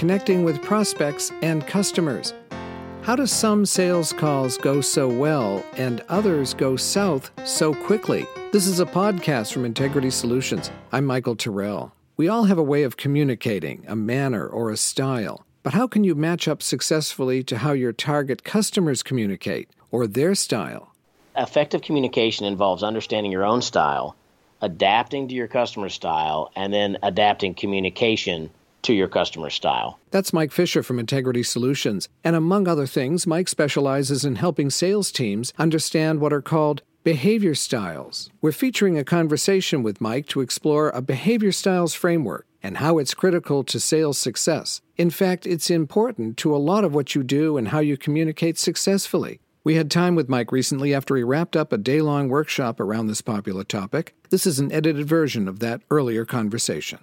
[0.00, 2.32] connecting with prospects and customers.
[3.02, 8.26] How do some sales calls go so well and others go south so quickly?
[8.50, 10.70] This is a podcast from Integrity Solutions.
[10.90, 11.92] I'm Michael Terrell.
[12.16, 15.44] We all have a way of communicating, a manner or a style.
[15.62, 20.34] But how can you match up successfully to how your target customers communicate or their
[20.34, 20.94] style?
[21.36, 24.16] Effective communication involves understanding your own style,
[24.62, 28.48] adapting to your customer's style, and then adapting communication
[28.82, 29.98] to your customer style.
[30.10, 32.08] That's Mike Fisher from Integrity Solutions.
[32.24, 37.54] And among other things, Mike specializes in helping sales teams understand what are called behavior
[37.54, 38.30] styles.
[38.42, 43.14] We're featuring a conversation with Mike to explore a behavior styles framework and how it's
[43.14, 44.82] critical to sales success.
[44.96, 48.58] In fact, it's important to a lot of what you do and how you communicate
[48.58, 49.40] successfully.
[49.64, 53.06] We had time with Mike recently after he wrapped up a day long workshop around
[53.06, 54.14] this popular topic.
[54.30, 56.98] This is an edited version of that earlier conversation.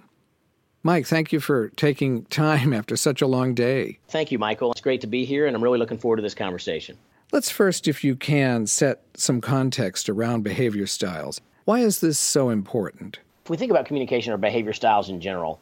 [0.82, 3.98] Mike, thank you for taking time after such a long day.
[4.08, 4.72] Thank you, Michael.
[4.72, 6.96] It's great to be here, and I'm really looking forward to this conversation.
[7.30, 11.40] Let's first, if you can, set some context around behavior styles.
[11.64, 13.18] Why is this so important?
[13.44, 15.60] If we think about communication or behavior styles in general,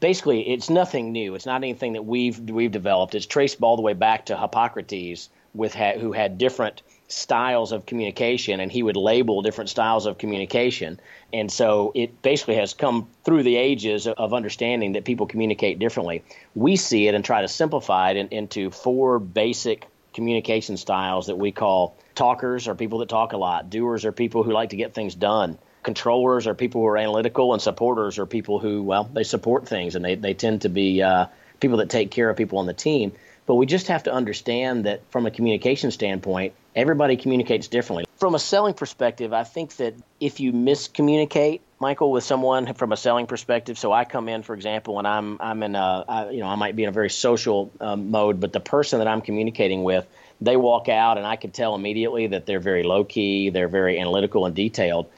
[0.00, 1.34] basically it's nothing new.
[1.34, 3.14] It's not anything that we've we've developed.
[3.14, 7.84] It's traced all the way back to Hippocrates, with ha- who had different styles of
[7.84, 10.98] communication and he would label different styles of communication.
[11.32, 16.24] And so it basically has come through the ages of understanding that people communicate differently.
[16.54, 21.36] We see it and try to simplify it in, into four basic communication styles that
[21.36, 24.76] we call talkers are people that talk a lot doers are people who like to
[24.76, 29.04] get things done controllers are people who are analytical and supporters are people who well
[29.14, 31.24] they support things and they, they tend to be uh,
[31.60, 33.10] people that take care of people on the team
[33.46, 38.04] but we just have to understand that from a communication standpoint, everybody communicates differently.
[38.16, 42.96] From a selling perspective, I think that if you miscommunicate, Michael, with someone from a
[42.96, 46.40] selling perspective, so I come in, for example, and I'm I'm in a I, you
[46.40, 49.20] know I might be in a very social um, mode, but the person that I'm
[49.20, 50.06] communicating with,
[50.40, 53.98] they walk out, and I can tell immediately that they're very low key, they're very
[53.98, 55.10] analytical and detailed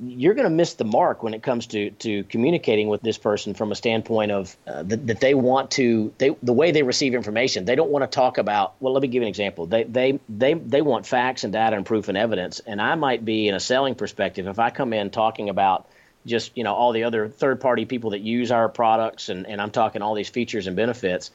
[0.00, 3.54] you're going to miss the mark when it comes to, to communicating with this person
[3.54, 7.14] from a standpoint of uh, that, that they want to they the way they receive
[7.14, 7.64] information.
[7.64, 9.66] They don't want to talk about well let me give you an example.
[9.66, 12.60] They they they they want facts and data and proof and evidence.
[12.60, 14.48] And I might be in a selling perspective.
[14.48, 15.88] If I come in talking about
[16.26, 19.60] just you know all the other third party people that use our products and, and
[19.60, 21.30] I'm talking all these features and benefits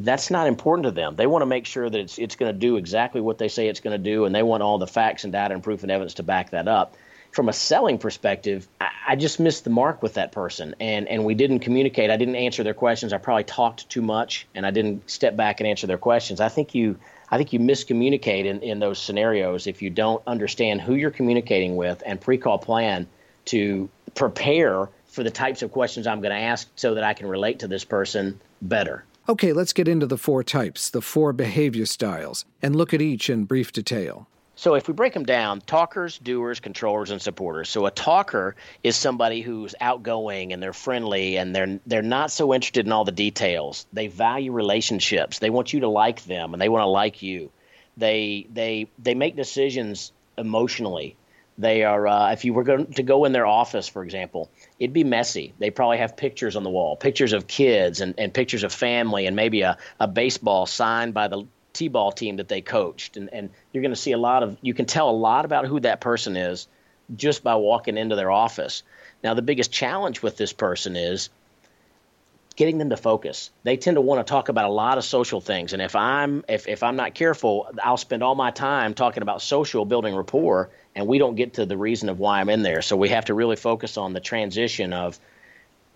[0.00, 1.16] that's not important to them.
[1.16, 3.66] They want to make sure that it's it's going to do exactly what they say
[3.66, 5.90] it's going to do, and they want all the facts and data and proof and
[5.90, 6.94] evidence to back that up
[7.38, 11.24] from a selling perspective, I, I, just missed the mark with that person, and and
[11.24, 12.10] we didn't communicate.
[12.10, 13.12] I didn't answer their questions.
[13.12, 16.40] I probably talked too much, and I didn't step back and answer their questions.
[16.40, 16.98] I think you.
[17.30, 21.76] I think you miscommunicate in, in those scenarios if you don't understand who you're communicating
[21.76, 23.06] with and pre-call plan
[23.44, 27.28] to prepare for the types of questions I'm going to ask so that I can
[27.28, 29.04] relate to this person better.
[29.28, 33.30] Okay, let's get into the four types, the four behavior styles, and look at each
[33.30, 34.26] in brief detail.
[34.58, 37.68] So if we break them down, talkers, doers, controllers, and supporters.
[37.68, 42.52] So a talker is somebody who's outgoing and they're friendly and they're they're not so
[42.52, 43.86] interested in all the details.
[43.92, 45.38] They value relationships.
[45.38, 47.52] They want you to like them and they want to like you.
[47.98, 51.14] They they they make decisions emotionally.
[51.56, 54.92] They are uh, if you were going to go in their office, for example, it'd
[54.92, 55.54] be messy.
[55.60, 59.26] They probably have pictures on the wall, pictures of kids and, and pictures of family
[59.26, 63.16] and maybe a, a baseball signed by the t-ball team that they coached.
[63.16, 65.66] And, and you're going to see a lot of you can tell a lot about
[65.66, 66.68] who that person is
[67.14, 68.82] just by walking into their office.
[69.22, 71.30] Now the biggest challenge with this person is
[72.56, 73.50] getting them to focus.
[73.62, 75.72] They tend to want to talk about a lot of social things.
[75.72, 79.42] And if i'm if, if i'm not careful i'll spend all my time talking about
[79.42, 82.82] social building rapport and we don't get to the reason of why i'm in there.
[82.82, 85.18] So we have to really focus on the transition of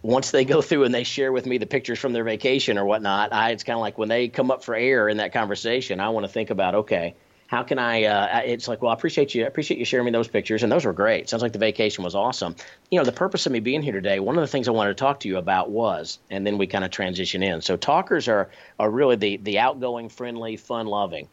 [0.03, 2.85] once they go through and they share with me the pictures from their vacation or
[2.85, 6.01] whatnot, I, it's kind of like when they come up for air in that conversation,
[6.01, 7.15] I want to think about, okay,
[7.47, 8.05] how can I?
[8.05, 9.45] Uh, it's like, well, I appreciate you.
[9.45, 11.29] I appreciate you sharing me those pictures, and those were great.
[11.29, 12.57] Sounds like the vacation was awesome.
[12.91, 14.97] You know, the purpose of me being here today, one of the things I wanted
[14.97, 17.61] to talk to you about was, and then we kind of transition in.
[17.61, 18.49] So talkers are
[18.79, 21.29] are really the the outgoing, friendly, fun loving.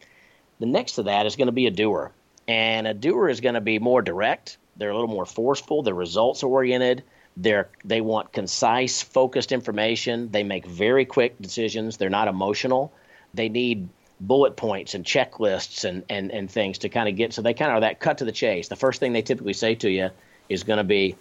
[0.60, 2.12] The next to that is going to be a doer,
[2.50, 4.58] and a doer is going to be more direct.
[4.76, 5.84] They're a little more forceful.
[5.84, 7.04] They're results oriented.
[7.38, 10.30] They're they want concise, focused information.
[10.32, 11.98] They make very quick decisions.
[11.98, 12.92] They're not emotional.
[13.34, 13.90] They need
[14.20, 17.72] bullet points and checklists and, and, and things to kind of get so they kind
[17.72, 18.68] of are that cut to the chase.
[18.68, 20.10] The first thing they typically say to you
[20.50, 21.16] is going to be,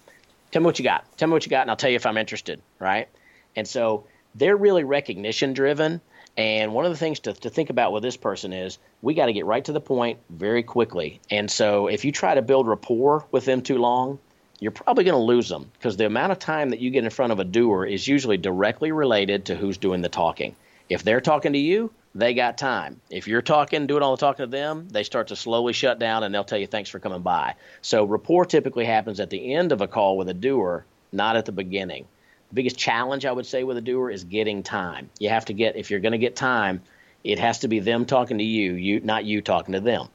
[0.51, 1.05] Tell me what you got.
[1.19, 3.09] Tell me what you got, and I'll tell you if I'm interested, right?
[3.55, 4.05] And so
[4.35, 6.01] they're really recognition driven.
[6.37, 9.27] And one of the things to, to think about with this person is we got
[9.27, 11.21] to get right to the point very quickly.
[11.31, 14.21] And so if you try to build rapport with them too long,
[14.61, 17.11] you're probably going to lose them because the amount of time that you get in
[17.11, 20.57] front of a doer is usually directly related to who's doing the talking.
[20.89, 23.01] If they're talking to you, they got time.
[23.11, 26.25] If you're talking, doing all the talking to them, they start to slowly shut down
[26.25, 27.55] and they'll tell you thanks for coming by.
[27.83, 31.45] So rapport typically happens at the end of a call with a doer, not at
[31.45, 32.07] the beginning.
[32.49, 35.11] The biggest challenge I would say with a doer is getting time.
[35.19, 36.83] You have to get if you're going to get time,
[37.23, 40.09] it has to be them talking to you, you not you talking to them.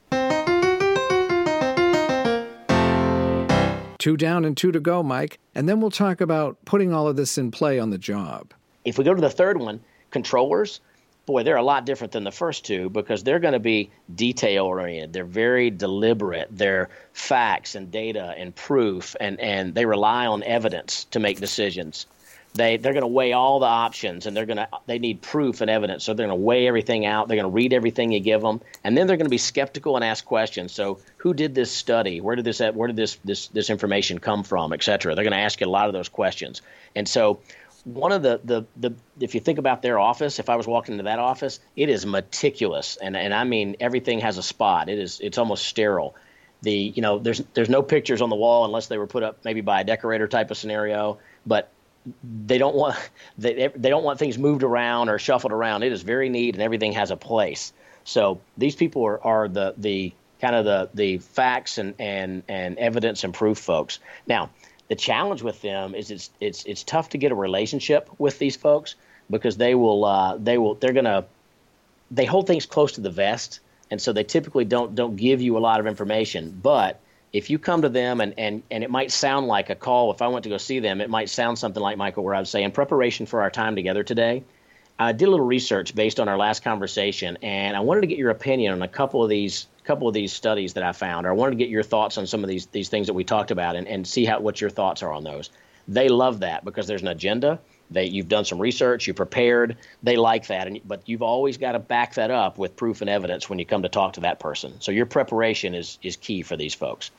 [4.04, 7.16] Two down and two to go, Mike, and then we'll talk about putting all of
[7.16, 8.52] this in play on the job.
[8.84, 9.80] If we go to the third one,
[10.10, 10.82] controllers,
[11.24, 14.66] boy, they're a lot different than the first two because they're going to be detail
[14.66, 15.14] oriented.
[15.14, 16.48] They're very deliberate.
[16.50, 22.04] They're facts and data and proof, and, and they rely on evidence to make decisions.
[22.54, 25.60] They they're going to weigh all the options, and they're going to they need proof
[25.60, 26.04] and evidence.
[26.04, 27.26] So they're going to weigh everything out.
[27.26, 29.96] They're going to read everything you give them, and then they're going to be skeptical
[29.96, 30.72] and ask questions.
[30.72, 32.20] So who did this study?
[32.20, 35.14] Where did this where did this this this information come from, et cetera?
[35.14, 36.62] They're going to ask you a lot of those questions,
[36.94, 37.40] and so
[37.84, 40.94] one of the, the, the if you think about their office, if I was walking
[40.94, 44.88] into that office, it is meticulous, and and I mean everything has a spot.
[44.88, 46.14] It is it's almost sterile.
[46.62, 49.44] The you know there's there's no pictures on the wall unless they were put up
[49.44, 51.70] maybe by a decorator type of scenario, but
[52.22, 52.96] they don't want
[53.38, 55.82] they they don't want things moved around or shuffled around.
[55.82, 57.72] It is very neat and everything has a place.
[58.04, 62.78] So these people are, are the the kind of the the facts and and and
[62.78, 63.98] evidence and proof folks.
[64.26, 64.50] Now
[64.88, 68.56] the challenge with them is it's it's it's tough to get a relationship with these
[68.56, 68.94] folks
[69.30, 71.24] because they will uh, they will they're gonna
[72.10, 73.60] they hold things close to the vest
[73.90, 77.00] and so they typically don't don't give you a lot of information but
[77.34, 80.22] if you come to them and, and, and it might sound like a call if
[80.22, 82.48] i went to go see them it might sound something like michael where i would
[82.48, 84.42] say in preparation for our time together today
[84.98, 88.18] i did a little research based on our last conversation and i wanted to get
[88.18, 91.30] your opinion on a couple of these couple of these studies that I found, or
[91.30, 93.50] I wanted to get your thoughts on some of these these things that we talked
[93.50, 95.50] about, and, and see how what your thoughts are on those.
[95.86, 97.60] They love that because there's an agenda.
[97.90, 99.76] They you've done some research, you prepared.
[100.02, 103.10] They like that, and but you've always got to back that up with proof and
[103.10, 104.80] evidence when you come to talk to that person.
[104.80, 107.10] So your preparation is is key for these folks.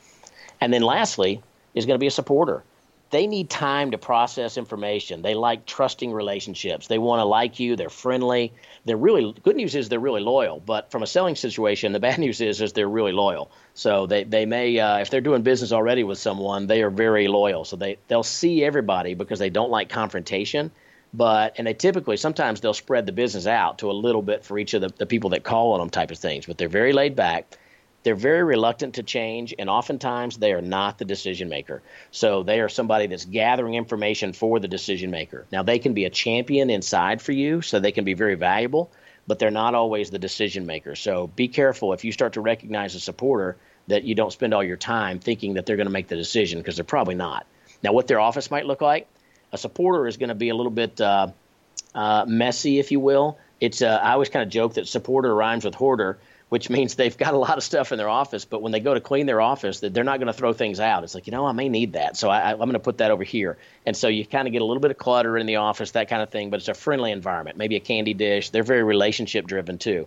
[0.60, 1.42] And then lastly
[1.74, 2.64] is going to be a supporter
[3.10, 5.22] they need time to process information.
[5.22, 6.88] They like trusting relationships.
[6.88, 7.76] They want to like you.
[7.76, 8.52] They're friendly.
[8.84, 10.60] They're really good news is they're really loyal.
[10.60, 13.50] But from a selling situation, the bad news is is they're really loyal.
[13.74, 17.28] So they they may uh, if they're doing business already with someone, they are very
[17.28, 17.64] loyal.
[17.64, 20.72] So they they'll see everybody because they don't like confrontation.
[21.14, 24.58] But and they typically sometimes they'll spread the business out to a little bit for
[24.58, 26.46] each of the, the people that call on them type of things.
[26.46, 27.56] But they're very laid back
[28.06, 31.82] they're very reluctant to change, and oftentimes they are not the decision maker.
[32.12, 35.44] So they are somebody that's gathering information for the decision maker.
[35.50, 38.92] Now, they can be a champion inside for you, so they can be very valuable,
[39.26, 40.94] but they're not always the decision maker.
[40.94, 43.56] So be careful if you start to recognize a supporter
[43.88, 46.60] that you don't spend all your time thinking that they're going to make the decision
[46.60, 47.44] because they're probably not.
[47.82, 49.08] Now, what their office might look like,
[49.50, 51.26] a supporter is going to be a little bit uh,
[51.92, 53.36] uh, messy, if you will.
[53.60, 57.16] It's uh, I always kind of joke that supporter rhymes with hoarder which means they've
[57.16, 58.44] got a lot of stuff in their office.
[58.44, 61.02] But when they go to clean their office, they're not going to throw things out.
[61.02, 62.16] It's like, you know, I may need that.
[62.16, 63.58] So I, am going to put that over here.
[63.84, 66.08] And so you kind of get a little bit of clutter in the office, that
[66.08, 66.50] kind of thing.
[66.50, 68.50] But it's a friendly environment, maybe a candy dish.
[68.50, 70.06] They're very relationship driven too.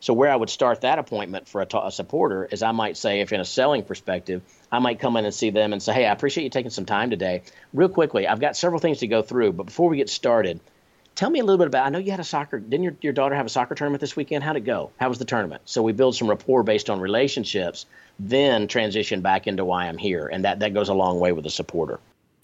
[0.00, 3.20] So where I would start that appointment for a, a supporter is I might say,
[3.20, 6.06] if in a selling perspective, I might come in and see them and say, hey,
[6.06, 7.42] I appreciate you taking some time today.
[7.72, 9.52] Real quickly, I've got several things to go through.
[9.54, 10.60] But before we get started,
[11.18, 11.84] Tell me a little bit about.
[11.84, 12.60] I know you had a soccer.
[12.60, 14.44] Didn't your, your daughter have a soccer tournament this weekend?
[14.44, 14.92] How'd it go?
[15.00, 15.62] How was the tournament?
[15.64, 17.86] So we build some rapport based on relationships,
[18.20, 21.44] then transition back into why I'm here, and that that goes a long way with
[21.44, 21.98] a supporter.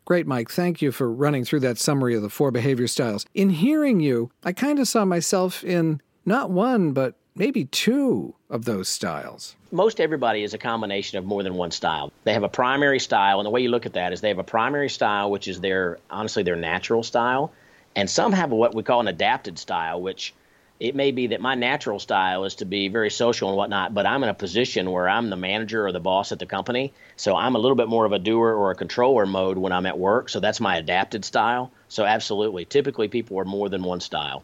[0.07, 0.51] Great, Mike.
[0.51, 3.25] Thank you for running through that summary of the four behavior styles.
[3.33, 8.65] In hearing you, I kind of saw myself in not one, but maybe two of
[8.65, 9.55] those styles.
[9.71, 12.13] Most everybody is a combination of more than one style.
[12.25, 14.41] They have a primary style, and the way you look at that is they have
[14.41, 17.53] a primary style, which is their honestly their natural style.
[17.97, 20.35] And some have what we call an adapted style, which
[20.81, 24.07] it may be that my natural style is to be very social and whatnot, but
[24.07, 26.93] I'm in a position where I'm the manager or the boss at the company.
[27.17, 29.87] So I'm a little bit more of a doer or a controller mode when I'm
[29.87, 30.29] at work.
[30.29, 31.71] So that's my adapted style.
[31.89, 32.65] So absolutely.
[32.65, 34.43] Typically, people are more than one style.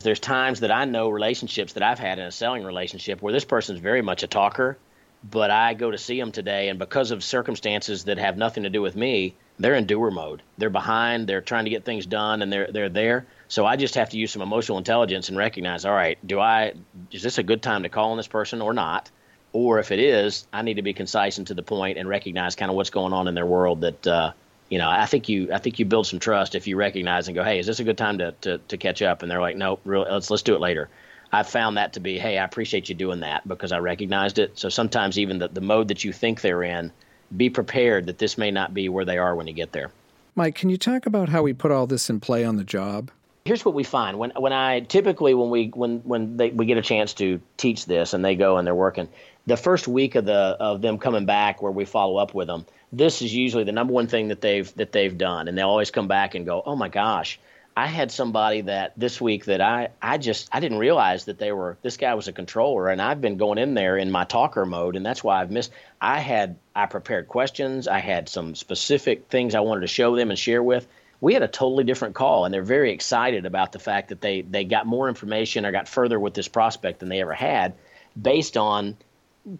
[0.00, 3.44] There's times that I know relationships that I've had in a selling relationship where this
[3.44, 4.76] person's very much a talker,
[5.22, 8.70] but I go to see them today, and because of circumstances that have nothing to
[8.70, 10.42] do with me, they're in doer mode.
[10.58, 11.28] They're behind.
[11.28, 13.26] They're trying to get things done, and they're they're there.
[13.48, 16.74] So I just have to use some emotional intelligence and recognize, all right, do I
[17.10, 19.10] is this a good time to call on this person or not?
[19.52, 22.56] Or if it is, I need to be concise and to the point and recognize
[22.56, 23.82] kind of what's going on in their world.
[23.82, 24.32] That uh,
[24.68, 27.34] you know, I think you I think you build some trust if you recognize and
[27.34, 29.22] go, hey, is this a good time to to, to catch up?
[29.22, 30.88] And they're like, nope, really, let's let's do it later.
[31.30, 34.58] I've found that to be, hey, I appreciate you doing that because I recognized it.
[34.58, 36.92] So sometimes even the, the mode that you think they're in
[37.36, 39.90] be prepared that this may not be where they are when you get there.
[40.34, 43.10] Mike, can you talk about how we put all this in play on the job?
[43.44, 46.78] Here's what we find when when I typically when we when when they, we get
[46.78, 49.08] a chance to teach this and they go and they're working
[49.46, 52.64] the first week of the of them coming back where we follow up with them
[52.92, 55.90] this is usually the number one thing that they've that they've done and they'll always
[55.90, 57.38] come back and go oh my gosh
[57.76, 61.52] I had somebody that this week that I, I just I didn't realize that they
[61.52, 64.66] were this guy was a controller and I've been going in there in my talker
[64.66, 69.28] mode and that's why I've missed I had I prepared questions I had some specific
[69.28, 70.86] things I wanted to show them and share with.
[71.20, 74.42] We had a totally different call and they're very excited about the fact that they
[74.42, 77.74] they got more information or got further with this prospect than they ever had
[78.20, 78.96] based on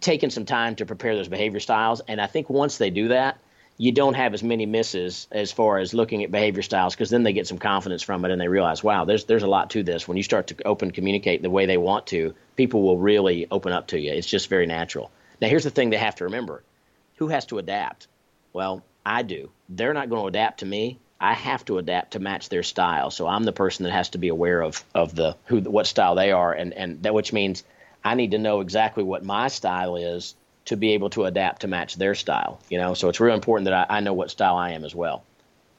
[0.01, 2.01] taking some time to prepare those behavior styles.
[2.07, 3.39] And I think once they do that
[3.79, 7.23] you don't have as many misses as far as looking at behavior styles because then
[7.23, 9.83] they get some confidence from it and they realize, wow, there's there's a lot to
[9.83, 10.07] this.
[10.07, 13.73] When you start to open communicate the way they want to, people will really open
[13.73, 14.13] up to you.
[14.13, 15.11] It's just very natural.
[15.41, 16.63] Now here's the thing they have to remember:
[17.17, 18.09] who has to adapt?
[18.53, 19.51] Well, I do.
[19.69, 20.99] They're not going to adapt to me.
[21.19, 23.11] I have to adapt to match their style.
[23.11, 26.15] So I'm the person that has to be aware of of the who what style
[26.15, 27.65] they are, and and that which means
[28.05, 30.35] I need to know exactly what my style is
[30.67, 32.61] to be able to adapt to match their style.
[32.69, 34.95] You know, so it's real important that I, I know what style I am as
[34.95, 35.25] well.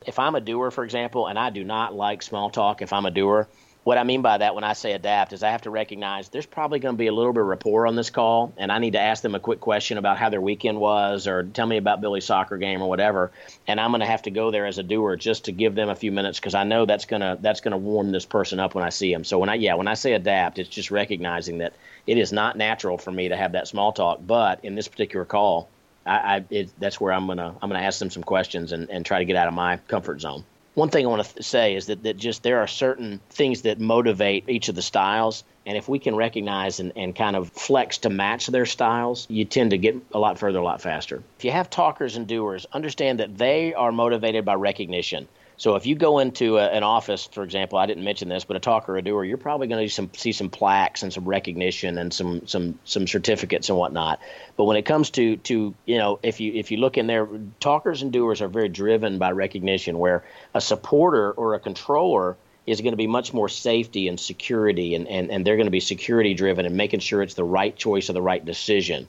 [0.06, 3.06] If I'm a doer, for example, and I do not like small talk, if I'm
[3.06, 3.48] a doer,
[3.84, 6.46] what I mean by that when I say adapt is I have to recognize there's
[6.46, 8.94] probably going to be a little bit of rapport on this call, and I need
[8.94, 12.00] to ask them a quick question about how their weekend was, or tell me about
[12.00, 13.32] Billy's soccer game, or whatever.
[13.68, 15.90] And I'm going to have to go there as a doer just to give them
[15.90, 18.86] a few minutes because I know that's gonna that's gonna warm this person up when
[18.86, 19.26] I see them.
[19.26, 21.74] So when I yeah when I say adapt, it's just recognizing that
[22.08, 25.26] it is not natural for me to have that small talk, but in this particular
[25.26, 25.70] call,
[26.06, 29.06] I, I it, that's where I'm gonna I'm gonna ask them some questions and, and
[29.06, 31.88] try to get out of my comfort zone one thing I want to say is
[31.88, 35.44] that, that just there are certain things that motivate each of the styles.
[35.66, 39.46] And if we can recognize and, and kind of flex to match their styles, you
[39.46, 41.24] tend to get a lot further a lot faster.
[41.38, 45.28] If you have talkers and doers, understand that they are motivated by recognition.
[45.58, 48.58] So if you go into a, an office, for example, I didn't mention this, but
[48.58, 51.98] a talker or a doer, you're probably going to see some plaques and some recognition
[51.98, 54.20] and some some some certificates and whatnot.
[54.58, 57.28] But when it comes to to you know, if you if you look in there,
[57.60, 60.00] talkers and doers are very driven by recognition.
[60.00, 64.96] Where a supporter or a controller is going to be much more safety and security,
[64.96, 67.76] and, and, and they're going to be security driven and making sure it's the right
[67.76, 69.06] choice or the right decision.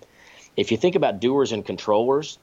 [0.57, 2.39] If you think about doers and controllers,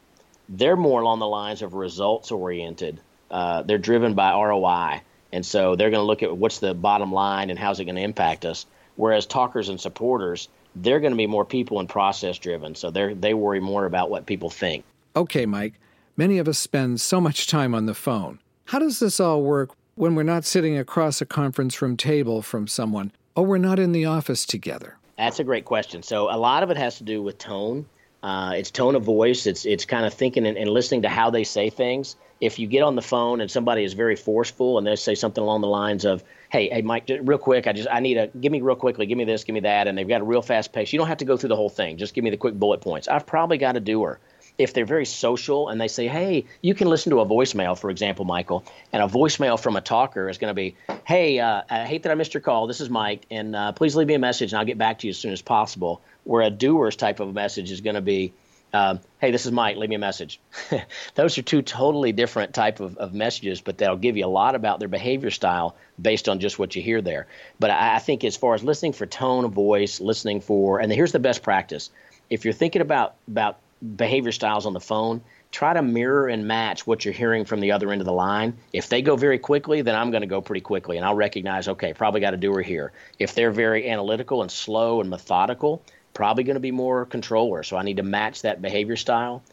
[0.48, 3.00] they're more along the lines of results oriented
[3.32, 7.12] uh, they're driven by ROI, and so they're going to look at what's the bottom
[7.12, 8.66] line and how's it going to impact us.
[8.98, 13.14] Whereas talkers and supporters, they're going to be more people and process driven, so they
[13.14, 14.84] they worry more about what people think.
[15.16, 15.76] Okay, Mike.
[16.18, 18.40] Many of us spend so much time on the phone.
[18.66, 22.68] How does this all work when we're not sitting across a conference room table from
[22.68, 24.98] someone, or we're not in the office together?
[25.18, 26.04] That's a great question.
[26.04, 27.86] So a lot of it has to do with tone.
[28.24, 29.48] Uh, it's tone of voice.
[29.48, 32.66] It's it's kind of thinking and, and listening to how they say things if you
[32.66, 35.68] get on the phone and somebody is very forceful and they say something along the
[35.68, 38.76] lines of, "Hey, hey, Mike, real quick, I just I need a give me real
[38.76, 40.92] quickly, give me this, give me that," and they've got a real fast pace.
[40.92, 41.98] You don't have to go through the whole thing.
[41.98, 43.08] Just give me the quick bullet points.
[43.08, 44.20] I've probably got a doer.
[44.58, 47.90] If they're very social and they say, "Hey, you can listen to a voicemail," for
[47.90, 51.86] example, Michael, and a voicemail from a talker is going to be, "Hey, uh, I
[51.86, 52.68] hate that I missed your call.
[52.68, 55.08] This is Mike, and uh, please leave me a message, and I'll get back to
[55.08, 58.34] you as soon as possible." Where a doer's type of message is going to be,
[58.74, 59.78] um, hey, this is Mike.
[59.78, 60.40] Leave me a message.
[61.16, 64.56] Those are two totally different type of, of messages, but they'll give you a lot
[64.56, 67.28] about their behavior style based on just what you hear there.
[67.60, 70.92] But I, I think as far as listening for tone of voice, listening for, and
[70.92, 71.90] here's the best practice.
[72.30, 73.60] If you're thinking about about
[73.96, 77.74] behavior styles on the phone, try to mirror and match what you're hearing from the
[77.74, 78.58] other end of the line.
[78.72, 81.68] If they go very quickly, then I'm going to go pretty quickly, and I'll recognize,
[81.68, 82.94] okay, probably got a doer here.
[83.20, 85.84] If they're very analytical and slow and methodical,
[86.14, 87.64] probably going to be more controller.
[87.64, 89.44] So I need to match that behavior style.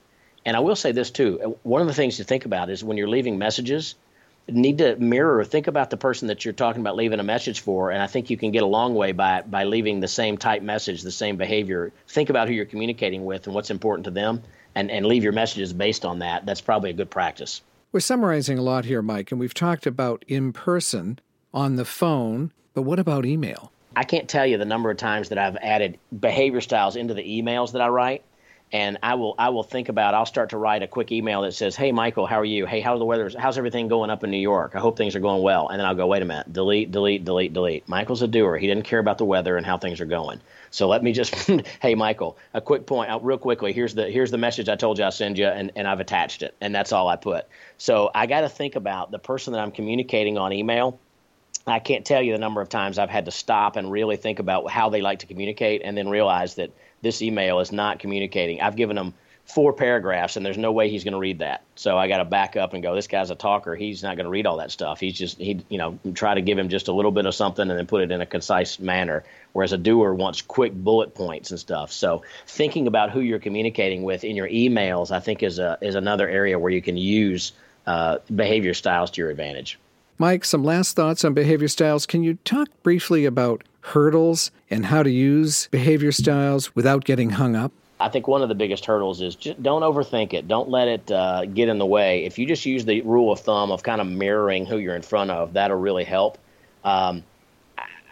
[0.44, 1.58] And I will say this too.
[1.62, 3.94] One of the things to think about is when you're leaving messages,
[4.48, 7.60] need to mirror or think about the person that you're talking about leaving a message
[7.60, 7.90] for.
[7.90, 10.62] And I think you can get a long way by by leaving the same type
[10.62, 11.92] message, the same behavior.
[12.08, 14.42] Think about who you're communicating with and what's important to them,
[14.74, 16.46] and and leave your messages based on that.
[16.46, 17.60] That's probably a good practice.
[17.92, 21.18] We're summarizing a lot here, Mike, and we've talked about in person,
[21.54, 23.72] on the phone, but what about email?
[23.98, 27.42] I can't tell you the number of times that I've added behavior styles into the
[27.42, 28.22] emails that I write.
[28.70, 31.50] And I will I will think about I'll start to write a quick email that
[31.50, 32.64] says, Hey Michael, how are you?
[32.64, 33.28] Hey, how's the weather?
[33.36, 34.76] How's everything going up in New York?
[34.76, 35.66] I hope things are going well.
[35.68, 37.88] And then I'll go, wait a minute, delete, delete, delete, delete.
[37.88, 38.56] Michael's a doer.
[38.56, 40.40] He didn't care about the weather and how things are going.
[40.70, 41.34] So let me just
[41.82, 43.72] hey Michael, a quick point out real quickly.
[43.72, 46.44] Here's the here's the message I told you I'll send you and, and I've attached
[46.44, 46.54] it.
[46.60, 47.48] And that's all I put.
[47.78, 51.00] So I gotta think about the person that I'm communicating on email
[51.70, 54.38] I can't tell you the number of times I've had to stop and really think
[54.38, 56.70] about how they like to communicate and then realize that
[57.02, 58.60] this email is not communicating.
[58.60, 59.14] I've given them
[59.48, 61.62] four paragraphs and there's no way he's going to read that.
[61.74, 63.74] So I got to back up and go, this guy's a talker.
[63.74, 65.00] He's not going to read all that stuff.
[65.00, 67.68] He's just, he, you know, try to give him just a little bit of something
[67.68, 69.24] and then put it in a concise manner.
[69.54, 71.92] Whereas a doer wants quick bullet points and stuff.
[71.92, 75.94] So thinking about who you're communicating with in your emails, I think is a, is
[75.94, 77.52] another area where you can use
[77.86, 79.78] uh, behavior styles to your advantage.
[80.20, 82.04] Mike, some last thoughts on behavior styles.
[82.04, 87.54] Can you talk briefly about hurdles and how to use behavior styles without getting hung
[87.54, 87.70] up?
[88.00, 90.48] I think one of the biggest hurdles is just don't overthink it.
[90.48, 92.24] Don't let it uh, get in the way.
[92.24, 95.02] If you just use the rule of thumb of kind of mirroring who you're in
[95.02, 96.36] front of, that'll really help.
[96.82, 97.22] Um,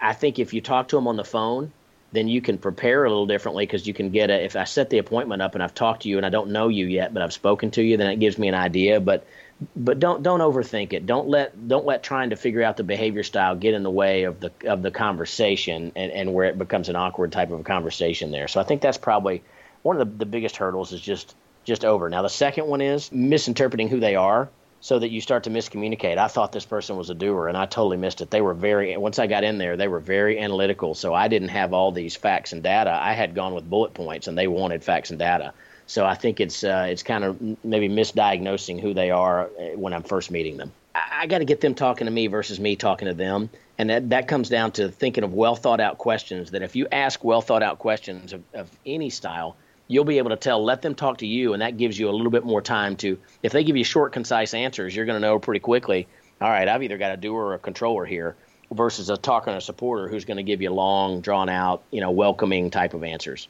[0.01, 1.73] I think if you talk to them on the phone,
[2.13, 4.45] then you can prepare a little differently because you can get a.
[4.45, 6.69] If I set the appointment up and I've talked to you and I don't know
[6.69, 9.01] you yet, but I've spoken to you, then it gives me an idea.
[9.01, 9.27] But
[9.75, 11.07] but don't don't overthink it.
[11.07, 14.25] Don't let don't let trying to figure out the behavior style get in the way
[14.25, 18.31] of the of the conversation and, and where it becomes an awkward type of conversation
[18.31, 18.49] there.
[18.49, 19.43] So I think that's probably
[19.83, 21.35] one of the, the biggest hurdles is just
[21.65, 22.11] just over.
[22.11, 26.19] Now the second one is misinterpreting who they are so that you start to miscommunicate.
[26.19, 28.31] I thought this person was a doer and I totally missed it.
[28.31, 30.95] They were very once I got in there, they were very analytical.
[30.95, 32.91] So I didn't have all these facts and data.
[32.91, 35.55] I had gone with bullet points and they wanted facts and data.
[35.87, 39.93] So I think it's uh, it's kind of maybe misdiagnosing who they are uh, when
[39.93, 40.73] I'm first meeting them.
[40.95, 43.91] I, I got to get them talking to me versus me talking to them, and
[43.91, 46.51] that that comes down to thinking of well thought out questions.
[46.51, 49.57] That if you ask well thought out questions of, of any style,
[49.89, 52.13] you'll be able to tell, let them talk to you, and that gives you a
[52.13, 55.27] little bit more time to, if they give you short, concise answers, you're going to
[55.27, 56.07] know pretty quickly,
[56.41, 58.37] all right, I've either got a doer or a controller here
[58.73, 62.01] versus a talker and a supporter who's going to give you long, drawn out, you
[62.01, 63.49] know, welcoming type of answers.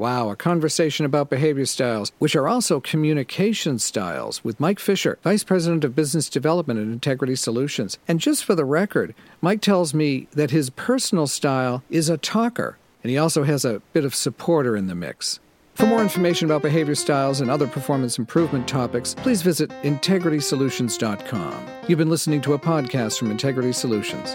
[0.00, 5.44] Wow, a conversation about behavior styles, which are also communication styles, with Mike Fisher, Vice
[5.44, 7.98] President of Business Development at Integrity Solutions.
[8.08, 12.78] And just for the record, Mike tells me that his personal style is a talker,
[13.02, 15.38] and he also has a bit of supporter in the mix.
[15.74, 21.66] For more information about behavior styles and other performance improvement topics, please visit integritysolutions.com.
[21.88, 24.34] You've been listening to a podcast from Integrity Solutions.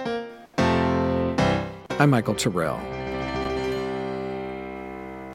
[1.98, 2.95] I'm Michael Terrell.